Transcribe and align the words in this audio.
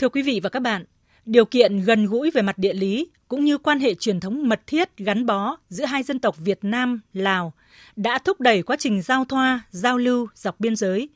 Thưa 0.00 0.08
quý 0.08 0.22
vị 0.22 0.40
và 0.42 0.48
các 0.48 0.60
bạn, 0.60 0.84
điều 1.26 1.44
kiện 1.44 1.80
gần 1.80 2.06
gũi 2.06 2.30
về 2.30 2.42
mặt 2.42 2.58
địa 2.58 2.72
lý 2.72 3.08
cũng 3.28 3.44
như 3.44 3.58
quan 3.58 3.80
hệ 3.80 3.94
truyền 3.94 4.20
thống 4.20 4.48
mật 4.48 4.60
thiết 4.66 4.96
gắn 4.96 5.26
bó 5.26 5.56
giữa 5.68 5.84
hai 5.84 6.02
dân 6.02 6.18
tộc 6.18 6.36
Việt 6.38 6.58
Nam, 6.62 7.00
Lào 7.12 7.52
đã 7.96 8.18
thúc 8.18 8.40
đẩy 8.40 8.62
quá 8.62 8.76
trình 8.78 9.02
giao 9.02 9.24
thoa, 9.24 9.60
giao 9.70 9.98
lưu 9.98 10.28
dọc 10.34 10.60
biên 10.60 10.76
giới. 10.76 11.08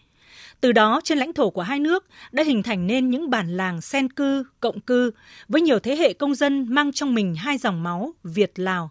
Từ 0.61 0.73
đó 0.73 1.01
trên 1.05 1.19
lãnh 1.19 1.33
thổ 1.33 1.51
của 1.51 1.63
hai 1.63 1.79
nước 1.79 2.05
đã 2.33 2.43
hình 2.43 2.63
thành 2.63 2.87
nên 2.87 3.11
những 3.11 3.31
bản 3.31 3.57
làng 3.57 3.81
sen 3.81 4.13
cư, 4.13 4.45
cộng 4.61 4.81
cư 4.81 5.11
với 5.49 5.61
nhiều 5.61 5.79
thế 5.79 5.97
hệ 5.97 6.13
công 6.13 6.35
dân 6.35 6.67
mang 6.69 6.93
trong 6.93 7.15
mình 7.15 7.35
hai 7.35 7.59
dòng 7.59 7.83
máu 7.83 8.15
Việt-Lào. 8.25 8.91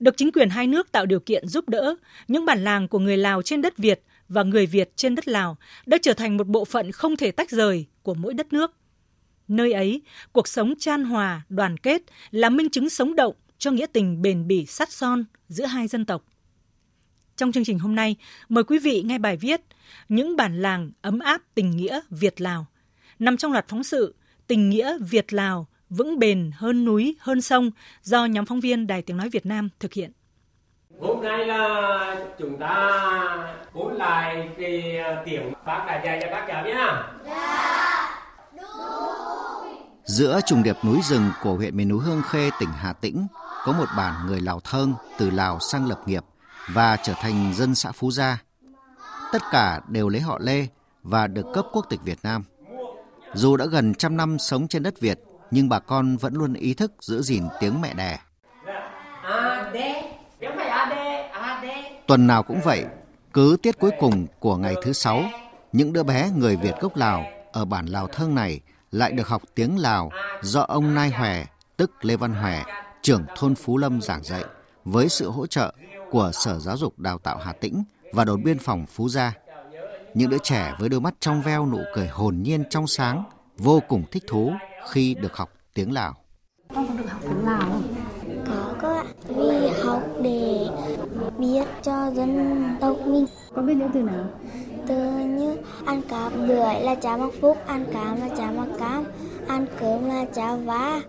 Được 0.00 0.16
chính 0.16 0.32
quyền 0.32 0.50
hai 0.50 0.66
nước 0.66 0.92
tạo 0.92 1.06
điều 1.06 1.20
kiện 1.20 1.48
giúp 1.48 1.68
đỡ, 1.68 1.94
những 2.28 2.44
bản 2.44 2.64
làng 2.64 2.88
của 2.88 2.98
người 2.98 3.16
Lào 3.16 3.42
trên 3.42 3.62
đất 3.62 3.78
Việt 3.78 4.02
và 4.28 4.42
người 4.42 4.66
Việt 4.66 4.96
trên 4.96 5.14
đất 5.14 5.28
Lào 5.28 5.56
đã 5.86 5.98
trở 6.02 6.12
thành 6.12 6.36
một 6.36 6.46
bộ 6.46 6.64
phận 6.64 6.92
không 6.92 7.16
thể 7.16 7.30
tách 7.30 7.50
rời 7.50 7.86
của 8.02 8.14
mỗi 8.14 8.34
đất 8.34 8.52
nước. 8.52 8.74
Nơi 9.48 9.72
ấy, 9.72 10.02
cuộc 10.32 10.48
sống 10.48 10.74
chan 10.78 11.04
hòa, 11.04 11.42
đoàn 11.48 11.76
kết 11.76 12.02
là 12.30 12.50
minh 12.50 12.70
chứng 12.70 12.88
sống 12.88 13.16
động 13.16 13.34
cho 13.58 13.70
nghĩa 13.70 13.86
tình 13.92 14.22
bền 14.22 14.46
bỉ 14.46 14.66
sắt 14.66 14.92
son 14.92 15.24
giữa 15.48 15.66
hai 15.66 15.86
dân 15.86 16.04
tộc. 16.04 16.24
Trong 17.36 17.52
chương 17.52 17.64
trình 17.64 17.78
hôm 17.78 17.94
nay, 17.94 18.16
mời 18.48 18.64
quý 18.64 18.78
vị 18.78 19.02
nghe 19.02 19.18
bài 19.18 19.36
viết 19.36 19.60
Những 20.08 20.36
bản 20.36 20.62
làng 20.62 20.90
ấm 21.02 21.18
áp 21.18 21.42
tình 21.54 21.70
nghĩa 21.70 22.00
Việt-Lào, 22.10 22.66
nằm 23.18 23.36
trong 23.36 23.52
loạt 23.52 23.68
phóng 23.68 23.84
sự 23.84 24.14
Tình 24.46 24.70
nghĩa 24.70 24.98
Việt-Lào 25.10 25.66
vững 25.90 26.18
bền 26.18 26.50
hơn 26.54 26.84
núi, 26.84 27.16
hơn 27.20 27.40
sông 27.40 27.70
do 28.02 28.24
nhóm 28.24 28.46
phóng 28.46 28.60
viên 28.60 28.86
Đài 28.86 29.02
Tiếng 29.02 29.16
Nói 29.16 29.28
Việt 29.28 29.46
Nam 29.46 29.68
thực 29.80 29.92
hiện. 29.92 30.10
Hôm 31.00 31.22
nay 31.22 31.46
là 31.46 32.16
chúng 32.38 32.58
ta 32.58 32.76
ôn 33.72 33.94
lại 33.94 34.48
cái 34.58 35.00
tiếng 35.24 35.52
bác 35.66 35.84
đã 35.86 36.02
dạy 36.04 36.18
cho 36.22 36.28
các 36.30 36.44
cháu 36.48 36.64
nhé. 36.64 36.74
Dạ, 37.26 37.73
Giữa 40.04 40.40
trùng 40.46 40.62
điệp 40.62 40.76
núi 40.84 41.00
rừng 41.04 41.30
của 41.42 41.54
huyện 41.54 41.76
miền 41.76 41.88
núi 41.88 42.04
Hương 42.04 42.22
Khê, 42.22 42.50
tỉnh 42.60 42.68
Hà 42.68 42.92
Tĩnh, 42.92 43.26
có 43.64 43.72
một 43.72 43.86
bản 43.96 44.26
người 44.26 44.40
Lào 44.40 44.60
Thơng 44.60 44.94
từ 45.18 45.30
Lào 45.30 45.60
sang 45.60 45.88
lập 45.88 46.00
nghiệp 46.06 46.24
và 46.72 46.96
trở 46.96 47.14
thành 47.20 47.54
dân 47.54 47.74
xã 47.74 47.92
Phú 47.92 48.10
Gia. 48.10 48.42
Tất 49.32 49.42
cả 49.50 49.80
đều 49.88 50.08
lấy 50.08 50.20
họ 50.20 50.38
Lê 50.40 50.66
và 51.02 51.26
được 51.26 51.46
cấp 51.54 51.66
quốc 51.72 51.86
tịch 51.90 52.00
Việt 52.04 52.18
Nam. 52.22 52.44
Dù 53.34 53.56
đã 53.56 53.66
gần 53.66 53.94
trăm 53.94 54.16
năm 54.16 54.38
sống 54.38 54.68
trên 54.68 54.82
đất 54.82 55.00
Việt, 55.00 55.20
nhưng 55.50 55.68
bà 55.68 55.78
con 55.78 56.16
vẫn 56.16 56.34
luôn 56.34 56.52
ý 56.52 56.74
thức 56.74 56.92
giữ 57.00 57.22
gìn 57.22 57.44
tiếng 57.60 57.80
mẹ 57.80 57.94
đẻ. 57.94 58.18
Tuần 62.06 62.26
nào 62.26 62.42
cũng 62.42 62.60
vậy, 62.64 62.84
cứ 63.32 63.56
tiết 63.62 63.78
cuối 63.78 63.90
cùng 64.00 64.26
của 64.40 64.56
ngày 64.56 64.74
thứ 64.82 64.92
sáu, 64.92 65.22
những 65.72 65.92
đứa 65.92 66.02
bé 66.02 66.30
người 66.36 66.56
Việt 66.56 66.74
gốc 66.80 66.96
Lào 66.96 67.24
ở 67.52 67.64
bản 67.64 67.86
Lào 67.86 68.06
Thơng 68.06 68.34
này 68.34 68.60
lại 68.94 69.12
được 69.12 69.28
học 69.28 69.42
tiếng 69.54 69.78
Lào 69.78 70.10
do 70.42 70.60
ông 70.60 70.94
Nai 70.94 71.10
Hòe, 71.10 71.44
tức 71.76 72.04
Lê 72.04 72.16
Văn 72.16 72.34
Hòe, 72.34 72.64
trưởng 73.02 73.24
thôn 73.36 73.54
Phú 73.54 73.78
Lâm 73.78 74.00
giảng 74.00 74.24
dạy, 74.24 74.44
với 74.84 75.08
sự 75.08 75.30
hỗ 75.30 75.46
trợ 75.46 75.74
của 76.10 76.30
Sở 76.32 76.58
Giáo 76.58 76.76
dục 76.76 76.98
Đào 76.98 77.18
tạo 77.18 77.38
Hà 77.38 77.52
Tĩnh 77.52 77.84
và 78.12 78.24
đồn 78.24 78.42
biên 78.42 78.58
phòng 78.58 78.86
Phú 78.86 79.08
Gia. 79.08 79.32
Những 80.14 80.30
đứa 80.30 80.38
trẻ 80.38 80.74
với 80.78 80.88
đôi 80.88 81.00
mắt 81.00 81.14
trong 81.20 81.42
veo 81.42 81.66
nụ 81.66 81.80
cười 81.94 82.08
hồn 82.08 82.42
nhiên 82.42 82.64
trong 82.70 82.86
sáng, 82.86 83.24
vô 83.58 83.80
cùng 83.88 84.04
thích 84.10 84.24
thú 84.26 84.52
khi 84.90 85.14
được 85.14 85.36
học 85.36 85.50
tiếng 85.74 85.92
Lào. 85.92 86.14
Con 86.74 86.86
có 86.88 86.94
được 86.94 87.10
học 87.10 87.20
tiếng 87.22 87.44
Lào 87.44 87.60
không? 87.60 87.94
Có 88.46 88.74
cơ 88.80 88.94
ạ. 88.96 89.04
Vì 89.28 89.68
học 89.82 90.02
để 90.22 90.66
biết 91.38 91.66
cho 91.82 92.10
dân 92.10 92.64
tộc 92.80 92.96
mình. 93.06 93.26
Con 93.54 93.66
biết 93.66 93.74
những 93.74 93.90
từ 93.94 94.02
nào? 94.02 94.24
Từ 94.88 95.18
như 95.26 95.56
ăn 95.86 96.02
cám 96.08 96.48
bưởi 96.48 96.80
là 96.80 96.94
cháo 96.94 97.18
mắc 97.18 97.30
phúc, 97.40 97.58
ăn 97.66 97.86
cám 97.92 98.20
là 98.20 98.28
cháo 98.36 98.52
mắc 98.52 98.68
cám, 98.78 99.04
ăn 99.48 99.66
cơm 99.80 100.04
là 100.04 100.24
cháo 100.34 100.56
vá. 100.56 101.00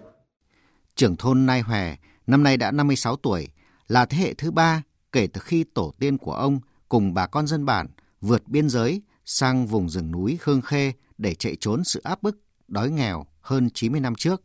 Trưởng 0.95 1.15
thôn 1.15 1.45
Nai 1.45 1.61
Hòe 1.61 1.95
năm 2.27 2.43
nay 2.43 2.57
đã 2.57 2.71
56 2.71 3.15
tuổi, 3.15 3.47
là 3.87 4.05
thế 4.05 4.17
hệ 4.17 4.33
thứ 4.33 4.51
ba 4.51 4.83
kể 5.11 5.27
từ 5.27 5.41
khi 5.41 5.63
tổ 5.63 5.93
tiên 5.99 6.17
của 6.17 6.33
ông 6.33 6.59
cùng 6.89 7.13
bà 7.13 7.27
con 7.27 7.47
dân 7.47 7.65
bản 7.65 7.87
vượt 8.21 8.47
biên 8.47 8.69
giới 8.69 9.01
sang 9.25 9.67
vùng 9.67 9.89
rừng 9.89 10.11
núi 10.11 10.37
Hương 10.43 10.61
Khê 10.61 10.93
để 11.17 11.35
chạy 11.35 11.55
trốn 11.59 11.83
sự 11.83 12.01
áp 12.03 12.23
bức, 12.23 12.37
đói 12.67 12.89
nghèo 12.89 13.25
hơn 13.41 13.69
90 13.69 14.01
năm 14.01 14.15
trước. 14.15 14.41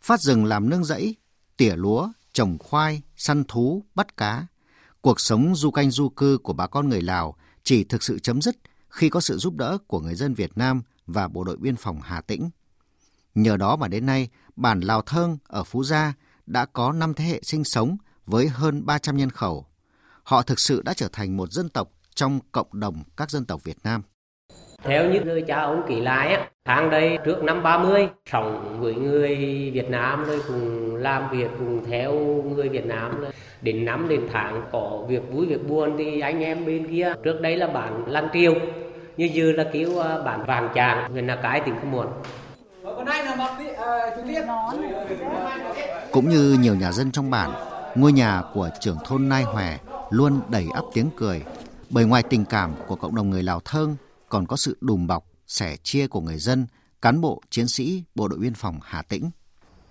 Phát 0.00 0.20
rừng 0.20 0.44
làm 0.44 0.70
nương 0.70 0.84
rẫy, 0.84 1.16
tỉa 1.56 1.76
lúa, 1.76 2.08
trồng 2.32 2.58
khoai, 2.58 3.02
săn 3.16 3.44
thú, 3.44 3.84
bắt 3.94 4.16
cá. 4.16 4.46
Cuộc 5.00 5.20
sống 5.20 5.54
du 5.56 5.70
canh 5.70 5.90
du 5.90 6.08
cư 6.08 6.38
của 6.42 6.52
bà 6.52 6.66
con 6.66 6.88
người 6.88 7.02
Lào 7.02 7.36
chỉ 7.62 7.84
thực 7.84 8.02
sự 8.02 8.18
chấm 8.18 8.42
dứt 8.42 8.56
khi 8.88 9.08
có 9.08 9.20
sự 9.20 9.38
giúp 9.38 9.56
đỡ 9.56 9.78
của 9.86 10.00
người 10.00 10.14
dân 10.14 10.34
Việt 10.34 10.58
Nam 10.58 10.82
và 11.06 11.28
bộ 11.28 11.44
đội 11.44 11.56
biên 11.56 11.76
phòng 11.76 12.00
Hà 12.00 12.20
Tĩnh. 12.20 12.50
Nhờ 13.34 13.56
đó 13.56 13.76
mà 13.76 13.88
đến 13.88 14.06
nay, 14.06 14.28
bản 14.56 14.80
Lào 14.80 15.02
Thơng 15.02 15.38
ở 15.44 15.64
Phú 15.64 15.84
Gia 15.84 16.12
đã 16.46 16.66
có 16.66 16.92
5 16.92 17.14
thế 17.14 17.24
hệ 17.24 17.40
sinh 17.42 17.64
sống 17.64 17.96
với 18.26 18.48
hơn 18.48 18.86
300 18.86 19.16
nhân 19.16 19.30
khẩu. 19.30 19.66
Họ 20.22 20.42
thực 20.42 20.60
sự 20.60 20.82
đã 20.82 20.94
trở 20.94 21.08
thành 21.12 21.36
một 21.36 21.52
dân 21.52 21.68
tộc 21.68 21.90
trong 22.14 22.40
cộng 22.52 22.80
đồng 22.80 23.02
các 23.16 23.30
dân 23.30 23.44
tộc 23.44 23.64
Việt 23.64 23.78
Nam. 23.84 24.02
Theo 24.82 25.10
như 25.10 25.20
lời 25.24 25.44
cha 25.46 25.60
ông 25.60 25.82
kể 25.88 26.00
lại, 26.00 26.34
á, 26.34 26.48
tháng 26.64 26.90
đây 26.90 27.18
trước 27.24 27.44
năm 27.44 27.62
30, 27.62 28.08
sống 28.30 28.76
với 28.80 28.94
người 28.94 29.36
Việt 29.74 29.90
Nam 29.90 30.24
rồi 30.24 30.40
cùng 30.48 30.96
làm 30.96 31.30
việc 31.30 31.50
cùng 31.58 31.84
theo 31.90 32.12
người 32.54 32.68
Việt 32.68 32.86
Nam. 32.86 33.24
Đến 33.62 33.84
năm 33.84 34.08
đến 34.08 34.20
tháng 34.32 34.62
có 34.72 35.04
việc 35.08 35.22
vui 35.32 35.46
việc 35.46 35.68
buồn 35.68 35.94
thì 35.98 36.20
anh 36.20 36.40
em 36.40 36.66
bên 36.66 36.88
kia. 36.90 37.14
Trước 37.24 37.40
đây 37.40 37.56
là 37.56 37.66
bản 37.66 38.04
Lan 38.06 38.28
Triều, 38.32 38.54
như 39.16 39.28
giờ 39.32 39.52
là 39.52 39.64
kêu 39.72 39.98
à, 39.98 40.18
bản 40.22 40.44
Vàng 40.46 40.68
Tràng, 40.74 41.12
người 41.12 41.22
là 41.22 41.36
cái 41.36 41.60
tỉnh 41.60 41.74
không 41.80 41.90
muộn. 41.90 42.06
Cũng 46.12 46.28
như 46.28 46.56
nhiều 46.60 46.74
nhà 46.74 46.92
dân 46.92 47.10
trong 47.10 47.30
bản, 47.30 47.50
ngôi 47.94 48.12
nhà 48.12 48.42
của 48.54 48.68
trưởng 48.80 48.96
thôn 49.04 49.28
Nai 49.28 49.42
Hòe 49.42 49.78
luôn 50.10 50.40
đầy 50.48 50.66
ắp 50.74 50.84
tiếng 50.94 51.10
cười, 51.16 51.42
bởi 51.90 52.04
ngoài 52.04 52.22
tình 52.22 52.44
cảm 52.44 52.74
của 52.86 52.96
cộng 52.96 53.14
đồng 53.14 53.30
người 53.30 53.42
Lào 53.42 53.60
Thơng 53.64 53.96
còn 54.30 54.46
có 54.46 54.56
sự 54.56 54.76
đùm 54.80 55.06
bọc, 55.06 55.24
sẻ 55.46 55.76
chia 55.82 56.06
của 56.06 56.20
người 56.20 56.38
dân, 56.38 56.66
cán 57.02 57.20
bộ, 57.20 57.42
chiến 57.50 57.68
sĩ, 57.68 58.04
bộ 58.14 58.28
đội 58.28 58.38
biên 58.38 58.54
phòng 58.54 58.78
Hà 58.82 59.02
Tĩnh. 59.02 59.30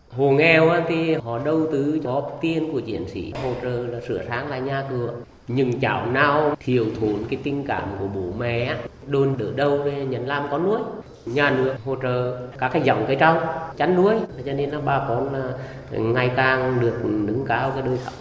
Hồ 0.09 0.31
nghèo 0.31 0.85
thì 0.87 1.13
họ 1.13 1.39
đầu 1.39 1.67
tư 1.71 1.99
góp 2.03 2.37
tiền 2.41 2.69
của 2.71 2.79
chiến 2.79 3.05
sĩ 3.13 3.33
hỗ 3.43 3.53
trợ 3.61 3.87
là 3.87 3.99
sửa 4.07 4.25
sáng 4.27 4.47
lại 4.47 4.61
nhà 4.61 4.87
cửa. 4.89 5.13
Nhưng 5.47 5.79
cháu 5.79 6.05
nào 6.05 6.55
thiếu 6.59 6.85
thốn 6.99 7.15
cái 7.29 7.39
tình 7.43 7.65
cảm 7.67 7.89
của 7.99 8.07
bố 8.07 8.33
mẹ, 8.37 8.77
đồn 9.07 9.37
đỡ 9.37 9.51
đâu 9.55 9.81
để 9.85 10.05
nhận 10.05 10.27
làm 10.27 10.47
con 10.51 10.63
nuôi. 10.63 10.79
Nhà 11.25 11.49
nước 11.49 11.75
hỗ 11.85 11.95
trợ 12.01 12.47
các 12.57 12.69
cái 12.73 12.81
dòng 12.85 13.05
cây 13.07 13.15
trồng, 13.19 13.37
chăn 13.77 13.95
nuôi, 13.95 14.15
cho 14.45 14.53
nên 14.53 14.69
là 14.69 14.79
bà 14.81 15.05
con 15.07 15.33
là 15.33 15.53
ngày 15.91 16.31
càng 16.35 16.79
được 16.79 16.99
nâng 17.03 17.45
cao 17.47 17.71
cái 17.71 17.81
đời 17.81 17.97
sống. 18.05 18.13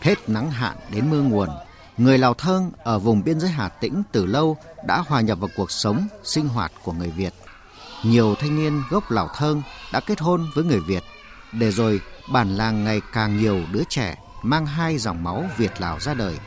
Hết 0.00 0.28
nắng 0.28 0.50
hạn 0.50 0.76
đến 0.92 1.10
mưa 1.10 1.20
nguồn, 1.22 1.48
người 1.96 2.18
Lào 2.18 2.34
Thơng 2.34 2.70
ở 2.84 2.98
vùng 2.98 3.24
biên 3.24 3.40
giới 3.40 3.50
Hà 3.50 3.68
Tĩnh 3.68 4.02
từ 4.12 4.26
lâu 4.26 4.56
đã 4.86 4.98
hòa 5.08 5.20
nhập 5.20 5.38
vào 5.40 5.50
cuộc 5.56 5.70
sống, 5.70 6.08
sinh 6.24 6.48
hoạt 6.48 6.72
của 6.84 6.92
người 6.92 7.10
Việt. 7.10 7.34
Nhiều 8.04 8.34
thanh 8.34 8.56
niên 8.56 8.82
gốc 8.90 9.10
Lào 9.10 9.28
Thơng 9.36 9.62
đã 9.92 10.00
kết 10.00 10.20
hôn 10.20 10.46
với 10.54 10.64
người 10.64 10.80
Việt, 10.80 11.02
để 11.52 11.70
rồi 11.72 12.00
bản 12.32 12.56
làng 12.56 12.84
ngày 12.84 13.00
càng 13.12 13.38
nhiều 13.38 13.60
đứa 13.72 13.82
trẻ 13.88 14.16
mang 14.42 14.66
hai 14.66 14.98
dòng 14.98 15.24
máu 15.24 15.44
Việt 15.56 15.80
Lào 15.80 16.00
ra 16.00 16.14
đời. 16.14 16.38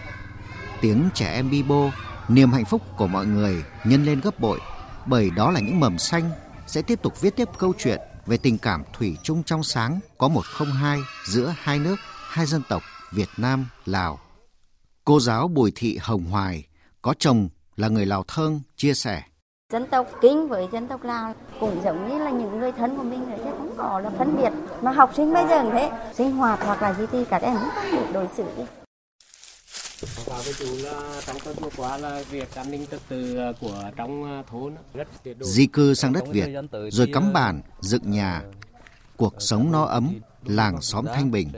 Tiếng 0.81 1.09
trẻ 1.13 1.33
em 1.33 1.49
bi 1.49 1.63
bô, 1.63 1.89
niềm 2.27 2.51
hạnh 2.51 2.65
phúc 2.65 2.81
của 2.97 3.07
mọi 3.07 3.25
người 3.25 3.63
nhân 3.83 4.05
lên 4.05 4.19
gấp 4.19 4.39
bội, 4.39 4.59
bởi 5.05 5.29
đó 5.29 5.51
là 5.51 5.59
những 5.59 5.79
mầm 5.79 5.97
xanh 5.97 6.31
sẽ 6.67 6.81
tiếp 6.81 7.01
tục 7.01 7.21
viết 7.21 7.35
tiếp 7.35 7.49
câu 7.57 7.73
chuyện 7.77 7.99
về 8.25 8.37
tình 8.37 8.57
cảm 8.57 8.83
thủy 8.97 9.17
chung 9.23 9.43
trong 9.43 9.63
sáng 9.63 9.99
có 10.17 10.27
một 10.27 10.45
không 10.45 10.71
hai 10.71 10.99
giữa 11.27 11.55
hai 11.61 11.79
nước, 11.79 11.95
hai 12.29 12.45
dân 12.45 12.61
tộc 12.69 12.83
Việt 13.15 13.29
Nam, 13.37 13.67
Lào. 13.85 14.19
Cô 15.05 15.19
giáo 15.19 15.47
Bùi 15.47 15.71
Thị 15.75 15.97
Hồng 16.01 16.23
Hoài 16.23 16.67
có 17.01 17.13
chồng 17.19 17.49
là 17.75 17.87
người 17.87 18.05
Lào 18.05 18.23
Thơng 18.27 18.61
chia 18.75 18.93
sẻ. 18.93 19.23
Dân 19.73 19.87
tộc 19.91 20.07
Kinh 20.21 20.47
với 20.47 20.67
dân 20.71 20.87
tộc 20.87 21.03
Lào 21.03 21.35
cũng 21.59 21.81
giống 21.83 22.09
như 22.09 22.23
là 22.23 22.31
những 22.31 22.59
người 22.59 22.71
thân 22.71 22.97
của 22.97 23.03
mình 23.03 23.29
rồi 23.29 23.37
chứ 23.37 23.51
không 23.57 23.73
có 23.77 23.99
là 23.99 24.09
phân 24.17 24.37
biệt. 24.37 24.49
Mà 24.81 24.91
học 24.91 25.11
sinh 25.15 25.33
bây 25.33 25.47
giờ 25.47 25.61
cũng 25.61 25.71
thế, 25.71 25.91
sinh 26.17 26.31
hoạt 26.31 26.59
hoặc 26.63 26.81
là 26.81 26.93
gì 26.93 27.05
thì 27.11 27.25
các 27.29 27.41
em 27.41 27.57
cũng 27.59 27.69
không 27.73 27.91
được 27.91 28.07
đối 28.13 28.27
xử 28.37 28.43
đi. 28.57 28.63
Báo 30.27 30.41
với 30.43 30.53
chú 30.59 30.65
là 30.77 31.21
trong 31.25 31.37
tuần 31.43 31.55
vừa 31.59 31.69
qua 31.77 31.97
là 31.97 32.23
việc 32.29 32.55
an 32.55 32.71
ninh 32.71 32.85
trật 32.91 33.01
tự 33.09 33.37
của 33.61 33.91
trong 33.95 34.43
thôn 34.49 34.75
rất. 34.93 35.07
Di 35.39 35.65
cư 35.65 35.93
sang 35.93 36.13
đất 36.13 36.23
Việt, 36.27 36.49
rồi 36.91 37.07
cắm 37.13 37.33
bản, 37.33 37.61
dựng 37.81 38.11
nhà. 38.11 38.41
Cuộc 39.17 39.33
sống 39.39 39.71
no 39.71 39.83
ấm, 39.83 40.19
làng 40.43 40.81
xóm 40.81 41.05
thanh 41.13 41.31
bình. 41.31 41.49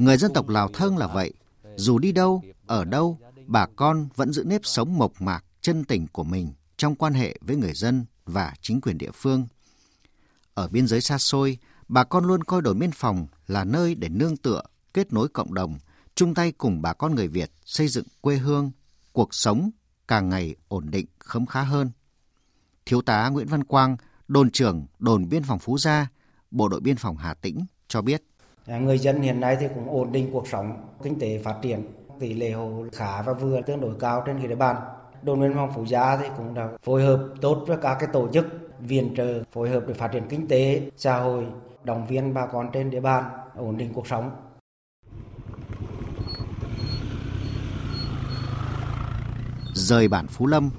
Người 0.00 0.16
dân 0.16 0.32
tộc 0.32 0.48
Lào 0.48 0.68
Thơng 0.68 0.98
là 0.98 1.06
vậy. 1.06 1.32
Dù 1.76 1.98
đi 1.98 2.12
đâu, 2.12 2.42
ở 2.66 2.84
đâu, 2.84 3.18
bà 3.46 3.66
con 3.66 4.08
vẫn 4.16 4.32
giữ 4.32 4.44
nếp 4.44 4.60
sống 4.64 4.98
mộc 4.98 5.22
mạc, 5.22 5.44
chân 5.60 5.84
tình 5.84 6.06
của 6.12 6.24
mình 6.24 6.52
trong 6.76 6.94
quan 6.94 7.14
hệ 7.14 7.38
với 7.40 7.56
người 7.56 7.72
dân 7.74 8.04
và 8.24 8.54
chính 8.60 8.80
quyền 8.80 8.98
địa 8.98 9.10
phương. 9.14 9.46
Ở 10.54 10.68
biên 10.68 10.86
giới 10.86 11.00
xa 11.00 11.18
xôi, 11.18 11.58
bà 11.88 12.04
con 12.04 12.24
luôn 12.24 12.44
coi 12.44 12.62
đồn 12.62 12.78
biên 12.78 12.90
phòng 12.90 13.26
là 13.46 13.64
nơi 13.64 13.94
để 13.94 14.08
nương 14.08 14.36
tựa, 14.36 14.62
kết 14.94 15.12
nối 15.12 15.28
cộng 15.28 15.54
đồng, 15.54 15.78
chung 16.14 16.34
tay 16.34 16.52
cùng 16.52 16.82
bà 16.82 16.92
con 16.92 17.14
người 17.14 17.28
Việt 17.28 17.50
xây 17.64 17.88
dựng 17.88 18.06
quê 18.20 18.36
hương, 18.36 18.70
cuộc 19.12 19.34
sống 19.34 19.70
càng 20.08 20.28
ngày 20.28 20.56
ổn 20.68 20.90
định 20.90 21.06
khấm 21.18 21.46
khá 21.46 21.62
hơn. 21.62 21.90
Thiếu 22.86 23.02
tá 23.02 23.28
Nguyễn 23.28 23.48
Văn 23.48 23.64
Quang, 23.64 23.96
đồn 24.28 24.50
trưởng 24.50 24.86
đồn 24.98 25.28
biên 25.28 25.42
phòng 25.42 25.58
Phú 25.58 25.78
Gia, 25.78 26.08
Bộ 26.50 26.68
đội 26.68 26.80
biên 26.80 26.96
phòng 26.96 27.16
Hà 27.16 27.34
Tĩnh 27.34 27.66
cho 27.88 28.02
biết. 28.02 28.22
Dạ, 28.70 28.78
người 28.78 28.98
dân 28.98 29.22
hiện 29.22 29.40
nay 29.40 29.56
thì 29.60 29.66
cũng 29.74 29.90
ổn 29.90 30.12
định 30.12 30.30
cuộc 30.32 30.48
sống, 30.48 30.84
kinh 31.02 31.18
tế 31.18 31.40
phát 31.44 31.54
triển, 31.62 31.82
tỷ 32.20 32.34
lệ 32.34 32.50
hộ 32.50 32.84
khá 32.92 33.22
và 33.22 33.32
vừa 33.32 33.60
tương 33.62 33.80
đối 33.80 33.94
cao 34.00 34.22
trên 34.26 34.48
địa 34.48 34.54
bàn. 34.54 34.76
Đồn 35.22 35.40
biên 35.40 35.54
phòng 35.54 35.72
Phú 35.74 35.84
Gia 35.84 36.16
thì 36.16 36.26
cũng 36.36 36.54
đã 36.54 36.68
phối 36.82 37.02
hợp 37.02 37.28
tốt 37.40 37.64
với 37.66 37.76
các 37.82 37.96
cái 38.00 38.08
tổ 38.12 38.28
chức 38.32 38.46
viện 38.80 39.14
trợ 39.16 39.42
phối 39.52 39.70
hợp 39.70 39.82
để 39.88 39.94
phát 39.94 40.08
triển 40.12 40.22
kinh 40.28 40.48
tế, 40.48 40.90
xã 40.96 41.18
hội, 41.18 41.46
động 41.84 42.06
viên 42.06 42.34
bà 42.34 42.46
con 42.46 42.70
trên 42.72 42.90
địa 42.90 43.00
bàn 43.00 43.24
ổn 43.56 43.76
định 43.76 43.92
cuộc 43.94 44.06
sống. 44.06 44.30
Rời 49.74 50.08
bản 50.08 50.26
Phú 50.26 50.46
Lâm, 50.46 50.70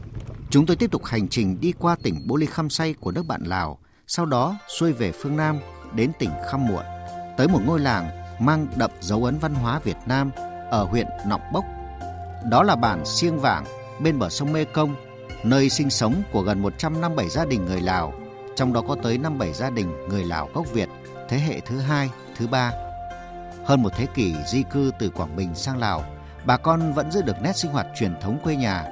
chúng 0.49 0.65
tôi 0.65 0.75
tiếp 0.75 0.91
tục 0.91 1.05
hành 1.05 1.27
trình 1.27 1.57
đi 1.61 1.73
qua 1.79 1.95
tỉnh 2.03 2.15
Bô 2.27 2.35
Ly 2.35 2.45
Khăm 2.45 2.69
Say 2.69 2.93
của 2.93 3.11
nước 3.11 3.23
bạn 3.27 3.41
Lào, 3.43 3.77
sau 4.07 4.25
đó 4.25 4.57
xuôi 4.79 4.93
về 4.93 5.11
phương 5.11 5.37
Nam 5.37 5.59
đến 5.95 6.11
tỉnh 6.19 6.31
Khăm 6.51 6.67
Muộn, 6.67 6.83
tới 7.37 7.47
một 7.47 7.59
ngôi 7.65 7.79
làng 7.79 8.09
mang 8.39 8.67
đậm 8.75 8.91
dấu 8.99 9.23
ấn 9.23 9.37
văn 9.37 9.53
hóa 9.53 9.79
Việt 9.79 9.97
Nam 10.05 10.31
ở 10.69 10.83
huyện 10.83 11.07
Nọng 11.25 11.41
Bốc. 11.53 11.65
Đó 12.49 12.63
là 12.63 12.75
bản 12.75 13.05
Siêng 13.05 13.39
Vàng 13.39 13.63
bên 13.99 14.19
bờ 14.19 14.29
sông 14.29 14.53
Mê 14.53 14.65
Công, 14.65 14.95
nơi 15.43 15.69
sinh 15.69 15.89
sống 15.89 16.15
của 16.31 16.41
gần 16.41 16.61
157 16.61 17.29
gia 17.29 17.45
đình 17.45 17.65
người 17.65 17.81
Lào, 17.81 18.13
trong 18.55 18.73
đó 18.73 18.81
có 18.87 18.95
tới 19.03 19.17
57 19.17 19.53
gia 19.53 19.69
đình 19.69 20.07
người 20.09 20.23
Lào 20.23 20.49
gốc 20.53 20.65
Việt 20.73 20.89
thế 21.29 21.39
hệ 21.39 21.59
thứ 21.59 21.79
hai, 21.79 22.09
thứ 22.37 22.47
ba. 22.47 22.71
Hơn 23.65 23.81
một 23.83 23.89
thế 23.95 24.05
kỷ 24.05 24.35
di 24.47 24.63
cư 24.63 24.91
từ 24.99 25.09
Quảng 25.09 25.35
Bình 25.35 25.55
sang 25.55 25.77
Lào, 25.77 26.03
bà 26.45 26.57
con 26.57 26.93
vẫn 26.93 27.11
giữ 27.11 27.21
được 27.21 27.41
nét 27.41 27.57
sinh 27.57 27.71
hoạt 27.71 27.87
truyền 27.95 28.19
thống 28.21 28.39
quê 28.43 28.55
nhà. 28.55 28.85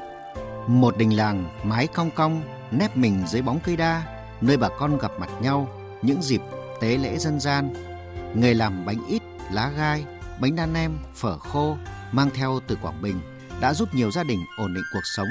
Một 0.68 0.98
đình 0.98 1.18
làng 1.18 1.50
mái 1.64 1.88
cong 1.88 2.12
cong, 2.12 2.42
nép 2.72 2.98
mình 2.98 3.24
dưới 3.28 3.42
bóng 3.42 3.60
cây 3.60 3.76
đa, 3.76 4.04
nơi 4.42 4.58
bà 4.58 4.70
con 4.80 4.98
gặp 4.98 5.12
mặt 5.20 5.30
nhau 5.42 5.68
những 6.02 6.22
dịp 6.22 6.42
tế 6.82 6.98
lễ 6.98 7.18
dân 7.18 7.40
gian. 7.40 7.89
Người 8.36 8.56
làm 8.56 8.86
bánh 8.86 9.08
ít, 9.08 9.22
lá 9.52 9.72
gai, 9.78 10.06
bánh 10.42 10.56
đa 10.56 10.66
nem, 10.66 10.98
phở 11.16 11.38
khô 11.38 11.78
mang 12.12 12.30
theo 12.34 12.60
từ 12.68 12.78
Quảng 12.82 13.02
Bình 13.02 13.20
đã 13.62 13.74
giúp 13.74 13.94
nhiều 13.94 14.12
gia 14.12 14.24
đình 14.24 14.40
ổn 14.58 14.74
định 14.74 14.84
cuộc 14.94 15.06
sống. 15.16 15.28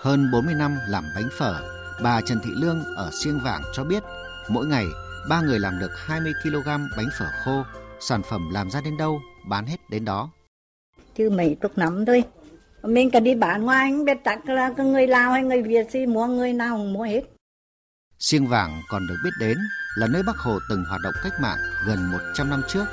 Hơn 0.00 0.30
40 0.32 0.54
năm 0.54 0.78
làm 0.88 1.04
bánh 1.14 1.28
phở, 1.38 1.62
bà 2.02 2.20
Trần 2.20 2.40
Thị 2.44 2.50
Lương 2.54 2.84
ở 2.96 3.10
Siêng 3.12 3.40
Vàng 3.40 3.62
cho 3.74 3.84
biết 3.84 4.02
mỗi 4.48 4.66
ngày 4.66 4.84
ba 5.28 5.40
người 5.40 5.58
làm 5.58 5.78
được 5.78 5.90
20 6.06 6.32
kg 6.42 6.66
bánh 6.66 7.08
phở 7.18 7.26
khô, 7.44 7.64
sản 8.00 8.22
phẩm 8.22 8.50
làm 8.52 8.70
ra 8.70 8.80
đến 8.80 8.96
đâu 8.96 9.20
bán 9.48 9.66
hết 9.66 9.76
đến 9.90 10.04
đó. 10.04 10.30
Chứ 11.16 11.30
mấy 11.30 11.56
chục 11.60 11.78
năm 11.78 12.04
thôi, 12.04 12.24
mình 12.82 13.10
cả 13.10 13.20
đi 13.20 13.34
bán 13.34 13.62
ngoài 13.62 13.90
không 13.90 14.04
biết 14.04 14.18
chắc 14.24 14.48
là 14.48 14.68
người 14.68 15.06
Lào 15.06 15.32
hay 15.32 15.42
người 15.42 15.62
Việt 15.62 15.90
gì 15.90 16.06
mua 16.06 16.26
người 16.26 16.52
nào 16.52 16.76
cũng 16.76 16.92
mua 16.92 17.04
hết. 17.04 17.22
Siêng 18.18 18.46
Vàng 18.46 18.82
còn 18.88 19.06
được 19.06 19.16
biết 19.24 19.30
đến 19.40 19.58
là 19.94 20.06
nơi 20.06 20.22
Bắc 20.22 20.36
Hồ 20.38 20.58
từng 20.68 20.84
hoạt 20.84 21.00
động 21.00 21.14
cách 21.22 21.40
mạng 21.40 21.58
gần 21.86 22.10
100 22.10 22.50
năm 22.50 22.62
trước. 22.68 22.84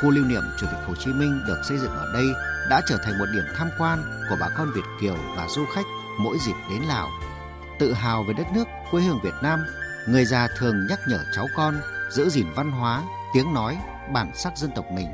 Khu 0.00 0.10
lưu 0.10 0.24
niệm 0.24 0.42
Chủ 0.56 0.66
tịch 0.66 0.80
Hồ 0.86 0.94
Chí 0.94 1.12
Minh 1.12 1.40
được 1.46 1.60
xây 1.64 1.78
dựng 1.78 1.90
ở 1.90 2.12
đây 2.12 2.26
đã 2.70 2.80
trở 2.86 2.96
thành 2.96 3.18
một 3.18 3.26
điểm 3.32 3.44
tham 3.56 3.68
quan 3.78 3.98
của 4.30 4.36
bà 4.40 4.48
con 4.48 4.72
Việt 4.74 4.84
Kiều 5.00 5.16
và 5.36 5.46
du 5.48 5.64
khách 5.74 5.86
mỗi 6.20 6.38
dịp 6.46 6.54
đến 6.70 6.82
Lào. 6.82 7.10
Tự 7.78 7.92
hào 7.92 8.22
về 8.22 8.34
đất 8.34 8.46
nước, 8.54 8.64
quê 8.90 9.02
hương 9.02 9.20
Việt 9.22 9.34
Nam, 9.42 9.64
người 10.06 10.24
già 10.24 10.48
thường 10.58 10.86
nhắc 10.86 11.00
nhở 11.08 11.18
cháu 11.32 11.46
con 11.56 11.80
giữ 12.10 12.28
gìn 12.28 12.46
văn 12.56 12.70
hóa, 12.70 13.02
tiếng 13.34 13.54
nói, 13.54 13.78
bản 14.12 14.30
sắc 14.34 14.56
dân 14.56 14.70
tộc 14.74 14.84
mình. 14.92 15.08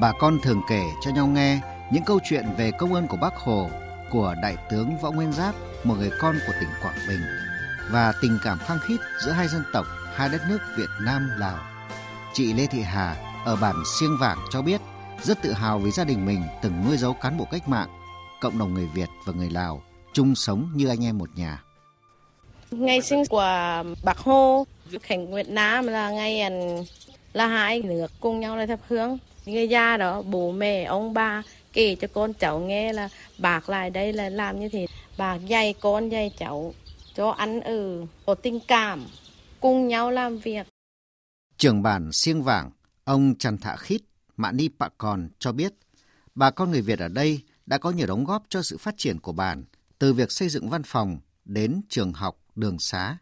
Bà 0.00 0.12
con 0.20 0.38
thường 0.42 0.62
kể 0.68 0.84
cho 1.04 1.10
nhau 1.10 1.26
nghe 1.26 1.60
những 1.92 2.04
câu 2.04 2.20
chuyện 2.24 2.46
về 2.56 2.70
công 2.78 2.94
ơn 2.94 3.06
của 3.06 3.16
Bác 3.16 3.34
Hồ, 3.34 3.70
của 4.10 4.34
Đại 4.42 4.56
tướng 4.70 4.98
Võ 4.98 5.10
Nguyên 5.10 5.32
Giáp, 5.32 5.54
một 5.84 5.94
người 5.98 6.10
con 6.20 6.38
của 6.46 6.52
tỉnh 6.60 6.68
Quảng 6.82 6.98
Bình, 7.08 7.20
và 7.90 8.12
tình 8.20 8.38
cảm 8.44 8.58
khăng 8.58 8.78
khít 8.78 8.96
giữa 9.24 9.32
hai 9.32 9.48
dân 9.48 9.64
tộc, 9.72 9.86
hai 10.18 10.28
đất 10.28 10.42
nước 10.48 10.58
Việt 10.76 10.90
Nam, 11.00 11.30
Lào. 11.36 11.58
Chị 12.34 12.52
Lê 12.52 12.66
Thị 12.66 12.80
Hà 12.80 13.16
ở 13.44 13.56
bản 13.56 13.74
Siêng 14.00 14.16
Vàng 14.20 14.38
cho 14.50 14.62
biết 14.62 14.80
rất 15.22 15.42
tự 15.42 15.52
hào 15.52 15.78
vì 15.78 15.90
gia 15.90 16.04
đình 16.04 16.26
mình 16.26 16.42
từng 16.62 16.84
nuôi 16.86 16.96
dấu 16.96 17.14
cán 17.14 17.38
bộ 17.38 17.44
cách 17.50 17.68
mạng, 17.68 17.88
cộng 18.40 18.58
đồng 18.58 18.74
người 18.74 18.86
Việt 18.94 19.08
và 19.26 19.32
người 19.32 19.50
Lào 19.50 19.82
chung 20.12 20.34
sống 20.34 20.70
như 20.74 20.88
anh 20.88 21.04
em 21.04 21.18
một 21.18 21.28
nhà. 21.34 21.62
Ngày 22.70 23.02
sinh 23.02 23.26
của 23.26 23.82
Bác 24.04 24.18
Hồ, 24.18 24.66
Khánh 25.02 25.34
Việt 25.34 25.48
Nam 25.48 25.86
là 25.86 26.10
ngày 26.10 26.50
là 27.32 27.46
hai 27.46 27.82
nước 27.82 28.12
cùng 28.20 28.40
nhau 28.40 28.56
là 28.56 28.66
thắp 28.66 28.80
hướng. 28.88 29.18
Người 29.46 29.68
già 29.68 29.96
đó, 29.96 30.22
bố 30.22 30.52
mẹ, 30.52 30.84
ông 30.84 31.14
bà 31.14 31.42
kể 31.72 31.94
cho 31.94 32.08
con 32.14 32.32
cháu 32.34 32.58
nghe 32.58 32.92
là 32.92 33.08
bác 33.38 33.68
lại 33.68 33.90
đây 33.90 34.12
là 34.12 34.28
làm 34.28 34.60
như 34.60 34.68
thế. 34.68 34.86
Bác 35.18 35.38
dạy 35.46 35.74
con, 35.80 36.08
dạy 36.08 36.30
cháu 36.38 36.74
cho 37.16 37.30
ăn 37.30 37.60
ở, 37.60 38.06
có 38.26 38.34
tình 38.34 38.60
cảm, 38.60 39.06
cùng 39.60 39.88
nhau 39.88 40.10
làm 40.10 40.38
việc. 40.38 40.66
Trưởng 41.56 41.82
bản 41.82 42.12
Siêng 42.12 42.42
Vàng, 42.42 42.70
ông 43.04 43.34
Trần 43.38 43.58
Thạ 43.58 43.76
Khít, 43.76 44.02
Mạ 44.36 44.52
Ni 44.52 44.68
Pạ 44.68 44.88
Còn 44.98 45.28
cho 45.38 45.52
biết, 45.52 45.74
bà 46.34 46.50
con 46.50 46.70
người 46.70 46.80
Việt 46.80 46.98
ở 46.98 47.08
đây 47.08 47.42
đã 47.66 47.78
có 47.78 47.90
nhiều 47.90 48.06
đóng 48.06 48.24
góp 48.24 48.44
cho 48.48 48.62
sự 48.62 48.78
phát 48.78 48.94
triển 48.96 49.20
của 49.20 49.32
bản, 49.32 49.64
từ 49.98 50.12
việc 50.12 50.32
xây 50.32 50.48
dựng 50.48 50.70
văn 50.70 50.82
phòng 50.82 51.20
đến 51.44 51.80
trường 51.88 52.12
học, 52.12 52.38
đường 52.54 52.78
xá. 52.78 53.18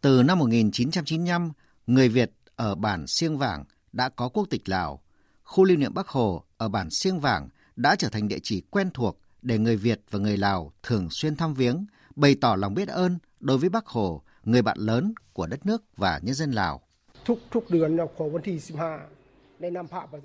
Từ 0.00 0.22
năm 0.22 0.38
1995, 0.38 1.52
người 1.86 2.08
Việt 2.08 2.32
ở 2.56 2.74
bản 2.74 3.06
Siêng 3.06 3.38
Vàng 3.38 3.64
đã 3.92 4.08
có 4.08 4.28
quốc 4.28 4.46
tịch 4.50 4.68
Lào. 4.68 5.02
Khu 5.42 5.64
lưu 5.64 5.76
niệm 5.76 5.94
Bắc 5.94 6.08
Hồ 6.08 6.44
ở 6.56 6.68
bản 6.68 6.90
Siêng 6.90 7.20
Vàng 7.20 7.48
đã 7.76 7.96
trở 7.96 8.08
thành 8.08 8.28
địa 8.28 8.38
chỉ 8.42 8.60
quen 8.70 8.90
thuộc 8.94 9.18
để 9.42 9.58
người 9.58 9.76
Việt 9.76 10.00
và 10.10 10.18
người 10.18 10.36
Lào 10.36 10.72
thường 10.82 11.10
xuyên 11.10 11.36
thăm 11.36 11.54
viếng, 11.54 11.86
bày 12.16 12.36
tỏ 12.40 12.56
lòng 12.56 12.74
biết 12.74 12.88
ơn 12.88 13.18
đối 13.40 13.58
với 13.58 13.68
Bắc 13.68 13.86
Hồ, 13.86 14.22
người 14.44 14.62
bạn 14.62 14.78
lớn 14.78 15.14
của 15.32 15.46
đất 15.46 15.66
nước 15.66 15.82
và 15.96 16.20
nhân 16.22 16.34
dân 16.34 16.50
Lào. 16.50 16.82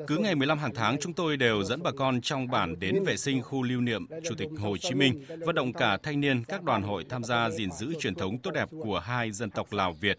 Cứ 0.08 0.18
ngày 0.18 0.36
15 0.36 0.60
hàng 0.60 0.74
tháng, 0.76 0.98
chúng 1.02 1.14
tôi 1.14 1.38
đều 1.38 1.64
dẫn 1.64 1.84
bà 1.84 1.92
con 1.98 2.22
trong 2.22 2.48
bản 2.48 2.80
đến 2.80 3.04
vệ 3.06 3.18
sinh 3.18 3.42
khu 3.42 3.64
lưu 3.64 3.82
niệm 3.82 4.08
Chủ 4.30 4.36
tịch 4.38 4.50
Hồ 4.60 4.78
Chí 4.78 4.94
Minh, 4.94 5.26
vận 5.46 5.56
động 5.56 5.74
cả 5.74 5.98
thanh 6.04 6.22
niên 6.22 6.44
các 6.44 6.64
đoàn 6.64 6.84
hội 6.84 7.06
tham 7.10 7.24
gia 7.24 7.50
gìn 7.50 7.72
giữ 7.72 7.94
truyền 8.00 8.16
thống 8.16 8.38
tốt 8.38 8.52
đẹp 8.52 8.70
của 8.84 9.00
hai 9.00 9.32
dân 9.32 9.50
tộc 9.50 9.74
Lào 9.74 9.94
Việt. 9.94 10.18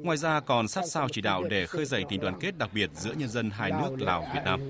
Ngoài 0.00 0.16
ra 0.16 0.40
còn 0.40 0.68
sát 0.68 0.84
sao 0.88 1.08
chỉ 1.12 1.20
đạo 1.20 1.44
để 1.44 1.66
khơi 1.66 1.84
dậy 1.84 2.04
tình 2.08 2.20
đoàn 2.20 2.38
kết 2.40 2.58
đặc 2.58 2.70
biệt 2.74 2.90
giữa 2.94 3.12
nhân 3.12 3.28
dân 3.28 3.50
hai 3.50 3.70
nước 3.70 3.96
Lào 3.98 4.26
Việt 4.34 4.40
Nam. 4.44 4.60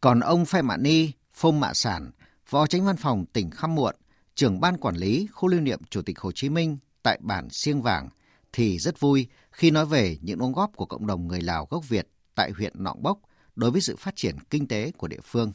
Còn 0.00 0.20
ông 0.20 0.44
Phai 0.44 0.62
Mạ 0.62 0.76
Ni, 0.76 1.10
phong 1.32 1.60
Mạ 1.60 1.74
Sản, 1.74 2.10
Phó 2.46 2.66
Tránh 2.66 2.86
Văn 2.86 2.96
phòng 2.96 3.24
tỉnh 3.32 3.50
Khăm 3.50 3.74
Muộn, 3.74 3.94
trưởng 4.38 4.60
ban 4.60 4.76
quản 4.76 4.96
lý 4.96 5.28
khu 5.32 5.48
lưu 5.48 5.60
niệm 5.60 5.80
Chủ 5.90 6.02
tịch 6.02 6.18
Hồ 6.18 6.32
Chí 6.32 6.48
Minh 6.48 6.78
tại 7.02 7.18
bản 7.22 7.48
Siêng 7.50 7.82
Vàng 7.82 8.08
thì 8.52 8.78
rất 8.78 9.00
vui 9.00 9.26
khi 9.50 9.70
nói 9.70 9.86
về 9.86 10.18
những 10.22 10.38
đóng 10.38 10.52
góp 10.52 10.76
của 10.76 10.86
cộng 10.86 11.06
đồng 11.06 11.28
người 11.28 11.40
Lào 11.40 11.66
gốc 11.70 11.88
Việt 11.88 12.08
tại 12.34 12.50
huyện 12.50 12.72
Nọng 12.82 13.02
Bốc 13.02 13.18
đối 13.56 13.70
với 13.70 13.80
sự 13.80 13.96
phát 13.96 14.16
triển 14.16 14.36
kinh 14.50 14.68
tế 14.68 14.92
của 14.96 15.08
địa 15.08 15.20
phương. 15.24 15.52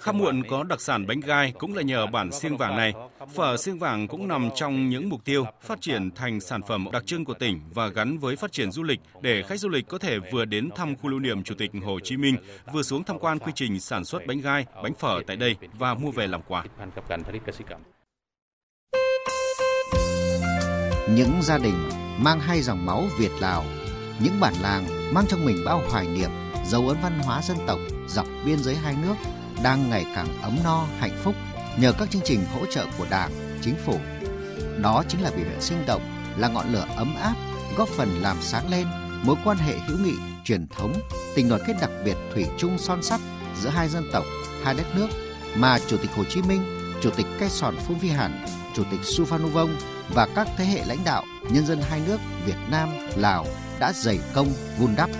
Khăm 0.00 0.18
Muộn 0.18 0.42
có 0.48 0.64
đặc 0.64 0.80
sản 0.80 1.06
bánh 1.06 1.20
gai 1.20 1.52
cũng 1.58 1.74
là 1.74 1.82
nhờ 1.82 2.06
bản 2.06 2.32
siêng 2.32 2.56
vàng 2.56 2.76
này. 2.76 2.92
Phở 3.34 3.56
siêng 3.56 3.78
vàng 3.78 4.08
cũng 4.08 4.28
nằm 4.28 4.48
trong 4.54 4.88
những 4.88 5.08
mục 5.08 5.24
tiêu 5.24 5.44
phát 5.62 5.80
triển 5.80 6.10
thành 6.10 6.40
sản 6.40 6.60
phẩm 6.68 6.88
đặc 6.92 7.06
trưng 7.06 7.24
của 7.24 7.34
tỉnh 7.34 7.60
và 7.74 7.88
gắn 7.88 8.18
với 8.18 8.36
phát 8.36 8.52
triển 8.52 8.70
du 8.70 8.82
lịch 8.82 9.00
để 9.20 9.42
khách 9.42 9.60
du 9.60 9.68
lịch 9.68 9.88
có 9.88 9.98
thể 9.98 10.18
vừa 10.32 10.44
đến 10.44 10.70
thăm 10.76 10.96
khu 10.96 11.08
lưu 11.08 11.20
niệm 11.20 11.42
Chủ 11.42 11.54
tịch 11.58 11.70
Hồ 11.84 12.00
Chí 12.00 12.16
Minh, 12.16 12.36
vừa 12.72 12.82
xuống 12.82 13.04
tham 13.04 13.18
quan 13.18 13.38
quy 13.38 13.52
trình 13.54 13.80
sản 13.80 14.04
xuất 14.04 14.26
bánh 14.26 14.40
gai, 14.40 14.66
bánh 14.82 14.94
phở 14.94 15.20
tại 15.26 15.36
đây 15.36 15.56
và 15.78 15.94
mua 15.94 16.10
về 16.10 16.26
làm 16.26 16.40
quà. 16.48 16.64
những 21.08 21.42
gia 21.42 21.58
đình 21.58 21.74
mang 22.18 22.40
hai 22.40 22.62
dòng 22.62 22.86
máu 22.86 23.04
Việt 23.18 23.30
Lào, 23.40 23.64
những 24.24 24.40
bản 24.40 24.54
làng 24.62 24.84
mang 25.14 25.24
trong 25.28 25.44
mình 25.44 25.56
bao 25.64 25.82
hoài 25.90 26.06
niệm, 26.06 26.30
dấu 26.68 26.88
ấn 26.88 26.96
văn 27.02 27.18
hóa 27.18 27.42
dân 27.42 27.56
tộc 27.66 27.78
dọc 28.08 28.26
biên 28.44 28.58
giới 28.58 28.76
hai 28.76 28.94
nước 29.02 29.14
đang 29.62 29.90
ngày 29.90 30.06
càng 30.14 30.42
ấm 30.42 30.58
no 30.64 30.86
hạnh 30.98 31.18
phúc 31.22 31.34
nhờ 31.80 31.92
các 31.92 32.10
chương 32.10 32.22
trình 32.24 32.44
hỗ 32.54 32.66
trợ 32.66 32.86
của 32.98 33.06
Đảng, 33.10 33.30
Chính 33.62 33.74
phủ. 33.86 33.98
Đó 34.82 35.02
chính 35.08 35.22
là 35.22 35.30
biểu 35.30 35.44
hiện 35.44 35.60
sinh 35.60 35.86
động, 35.86 36.02
là 36.36 36.48
ngọn 36.48 36.72
lửa 36.72 36.86
ấm 36.96 37.16
áp, 37.16 37.34
góp 37.76 37.88
phần 37.88 38.08
làm 38.22 38.36
sáng 38.40 38.70
lên 38.70 38.86
mối 39.22 39.36
quan 39.44 39.56
hệ 39.56 39.78
hữu 39.78 39.98
nghị, 39.98 40.14
truyền 40.44 40.66
thống, 40.68 40.92
tình 41.34 41.48
đoàn 41.48 41.62
kết 41.66 41.74
đặc 41.80 41.90
biệt 42.04 42.16
thủy 42.34 42.46
chung 42.58 42.78
son 42.78 43.02
sắt 43.02 43.20
giữa 43.62 43.70
hai 43.70 43.88
dân 43.88 44.04
tộc, 44.12 44.24
hai 44.64 44.74
đất 44.74 44.86
nước 44.96 45.08
mà 45.56 45.78
Chủ 45.88 45.96
tịch 45.96 46.10
Hồ 46.16 46.24
Chí 46.24 46.42
Minh, 46.42 46.92
Chủ 47.02 47.10
tịch 47.10 47.26
Cây 47.40 47.48
Sòn 47.48 47.76
Phung 47.76 47.98
Vi 47.98 48.08
Hẳn, 48.08 48.44
Chủ 48.74 48.82
tịch 48.90 49.00
Suphanuvong 49.02 49.76
và 50.14 50.28
các 50.34 50.48
thế 50.56 50.64
hệ 50.64 50.84
lãnh 50.86 51.04
đạo 51.04 51.24
nhân 51.50 51.66
dân 51.66 51.80
hai 51.90 52.00
nước 52.06 52.18
Việt 52.46 52.58
Nam, 52.70 52.88
Lào 53.16 53.46
đã 53.80 53.92
dày 53.92 54.18
công 54.34 54.48
vun 54.78 54.94
đắp 54.96 55.10